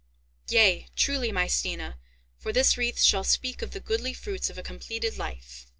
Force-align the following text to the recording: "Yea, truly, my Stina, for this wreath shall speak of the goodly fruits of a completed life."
"Yea, 0.49 0.87
truly, 0.95 1.31
my 1.31 1.45
Stina, 1.45 1.99
for 2.35 2.51
this 2.51 2.75
wreath 2.75 2.99
shall 3.03 3.23
speak 3.23 3.61
of 3.61 3.69
the 3.69 3.79
goodly 3.79 4.15
fruits 4.15 4.49
of 4.49 4.57
a 4.57 4.63
completed 4.63 5.15
life." 5.19 5.67